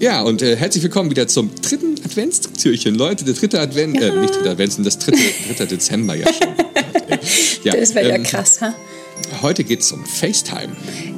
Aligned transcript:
Ja, 0.00 0.22
und 0.22 0.42
äh, 0.42 0.56
herzlich 0.56 0.82
willkommen 0.82 1.10
wieder 1.10 1.26
zum 1.26 1.50
dritten 1.62 1.94
Adventstürchen. 2.04 2.94
Leute, 2.94 3.24
der 3.24 3.34
dritte 3.34 3.60
Advent, 3.60 4.00
ja. 4.00 4.08
äh, 4.08 4.20
nicht 4.20 4.34
dritte 4.34 4.50
Advent, 4.50 4.74
das 4.84 4.98
dritte, 4.98 5.18
dritte 5.46 5.66
Dezember 5.66 6.14
ja 6.14 6.26
schon. 6.32 6.48
ja, 7.64 7.76
das 7.76 7.94
wäre 7.94 8.10
ähm, 8.10 8.22
ja 8.22 8.30
krass, 8.30 8.60
ha? 8.60 8.74
Heute 9.42 9.64
geht 9.64 9.80
es 9.80 9.90
um 9.92 10.04
FaceTime. 10.04 10.76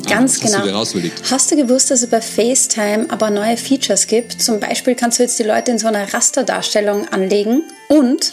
Ganz 0.08 0.38
ah, 0.40 0.46
genau. 0.62 0.78
Hast 0.80 0.94
du, 0.94 1.00
hast 1.30 1.50
du 1.50 1.56
gewusst, 1.56 1.90
dass 1.90 2.02
es 2.02 2.10
bei 2.10 2.20
FaceTime 2.20 3.06
aber 3.08 3.30
neue 3.30 3.56
Features 3.56 4.06
gibt? 4.06 4.40
Zum 4.40 4.60
Beispiel 4.60 4.94
kannst 4.94 5.18
du 5.18 5.24
jetzt 5.24 5.38
die 5.38 5.42
Leute 5.44 5.72
in 5.72 5.78
so 5.78 5.88
einer 5.88 6.12
Rasterdarstellung 6.12 7.08
anlegen 7.08 7.62
und 7.88 8.32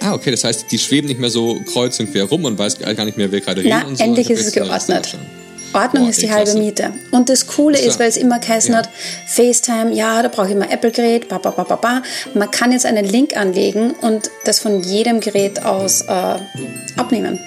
Ah, 0.00 0.12
okay, 0.12 0.30
das 0.30 0.44
heißt, 0.44 0.70
die 0.70 0.78
schweben 0.78 1.08
nicht 1.08 1.20
mehr 1.20 1.30
so 1.30 1.58
kreuz 1.72 1.98
und 2.00 2.12
quer 2.12 2.24
rum 2.24 2.44
und 2.44 2.58
weiß 2.58 2.78
gar 2.78 3.04
nicht 3.06 3.16
mehr, 3.16 3.32
wer 3.32 3.40
gerade 3.40 3.62
redet. 3.64 3.82
Na, 3.88 4.04
endlich 4.04 4.28
ist 4.28 4.46
es 4.46 4.52
geordnet. 4.52 5.16
Ordnung 5.72 6.04
Boah, 6.04 6.10
ist 6.10 6.22
die 6.22 6.32
halbe 6.32 6.54
Miete. 6.54 6.92
Und 7.10 7.28
das 7.28 7.46
Coole 7.46 7.78
ist, 7.78 7.98
weil 7.98 8.08
es 8.08 8.16
immer 8.16 8.38
geheißen 8.38 8.72
ja. 8.72 8.78
hat, 8.78 8.90
FaceTime, 9.26 9.92
ja, 9.92 10.22
da 10.22 10.28
brauche 10.28 10.48
ich 10.48 10.56
mal 10.56 10.68
Apple-Gerät, 10.70 11.28
ba, 11.28 11.38
ba, 11.38 11.50
ba, 11.50 11.64
ba, 11.64 11.76
ba. 11.76 12.02
Man 12.34 12.50
kann 12.50 12.72
jetzt 12.72 12.86
einen 12.86 13.04
Link 13.04 13.36
anlegen 13.36 13.92
und 14.00 14.30
das 14.44 14.60
von 14.60 14.82
jedem 14.82 15.20
Gerät 15.20 15.64
aus 15.64 16.02
äh, 16.02 16.38
abnehmen. 16.96 17.38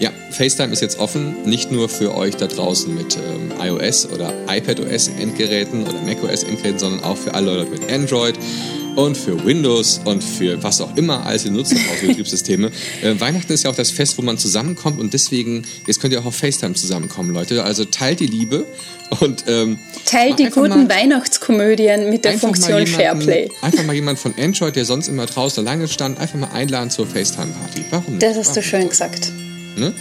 Ja, 0.00 0.10
FaceTime 0.30 0.72
ist 0.72 0.80
jetzt 0.80 0.98
offen, 0.98 1.42
nicht 1.44 1.70
nur 1.70 1.90
für 1.90 2.14
euch 2.14 2.34
da 2.34 2.46
draußen 2.46 2.94
mit 2.94 3.18
ähm, 3.18 3.52
iOS 3.60 4.08
oder 4.10 4.32
iPadOS 4.48 5.08
Endgeräten 5.08 5.82
oder 5.82 6.00
macOS 6.00 6.42
Endgeräten, 6.42 6.78
sondern 6.78 7.04
auch 7.04 7.18
für 7.18 7.34
alle 7.34 7.54
Leute 7.54 7.70
mit 7.70 7.92
Android 7.92 8.34
und 9.04 9.16
für 9.16 9.44
Windows 9.44 10.00
und 10.04 10.22
für 10.22 10.62
was 10.62 10.80
auch 10.80 10.96
immer 10.96 11.24
als 11.24 11.44
ihr 11.44 11.50
nutzt 11.50 11.72
auf 11.72 12.00
Betriebssysteme. 12.00 12.70
Äh, 13.02 13.18
Weihnachten 13.20 13.52
ist 13.52 13.64
ja 13.64 13.70
auch 13.70 13.76
das 13.76 13.90
Fest, 13.90 14.18
wo 14.18 14.22
man 14.22 14.36
zusammenkommt 14.36 15.00
und 15.00 15.12
deswegen, 15.12 15.64
jetzt 15.86 16.00
könnt 16.00 16.12
ihr 16.12 16.20
auch 16.20 16.26
auf 16.26 16.36
FaceTime 16.36 16.74
zusammenkommen, 16.74 17.32
Leute. 17.32 17.62
Also 17.62 17.84
teilt 17.84 18.20
die 18.20 18.26
Liebe 18.26 18.66
und 19.20 19.44
ähm, 19.46 19.78
teilt 20.04 20.38
die 20.38 20.46
guten 20.46 20.88
Weihnachtskomödien 20.88 22.10
mit 22.10 22.24
der 22.24 22.38
Funktion 22.38 22.86
SharePlay. 22.86 23.50
Einfach 23.62 23.84
mal 23.84 23.94
jemand 23.94 24.18
von 24.18 24.34
Android, 24.38 24.76
der 24.76 24.84
sonst 24.84 25.08
immer 25.08 25.26
draußen 25.26 25.66
alleine 25.66 25.88
stand, 25.88 26.18
einfach 26.18 26.38
mal 26.38 26.50
einladen 26.52 26.90
zur 26.90 27.06
FaceTime-Party. 27.06 27.84
Warum 27.90 28.14
nicht? 28.14 28.22
Das 28.22 28.36
hast 28.36 28.56
du 28.56 28.62
schön 28.62 28.88
gesagt. 28.88 29.32
Ne? 29.76 29.94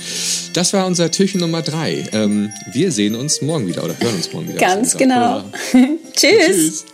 Das 0.53 0.73
war 0.73 0.85
unser 0.85 1.11
Türchen 1.11 1.39
Nummer 1.39 1.61
drei. 1.61 2.05
Ähm, 2.11 2.51
wir 2.71 2.91
sehen 2.91 3.15
uns 3.15 3.41
morgen 3.41 3.67
wieder 3.67 3.83
oder 3.83 3.95
hören 3.99 4.15
uns 4.15 4.33
morgen 4.33 4.49
wieder. 4.49 4.59
Ganz 4.59 4.97
genau. 4.97 5.43
Tschüss. 6.13 6.47
Tschüss. 6.47 6.85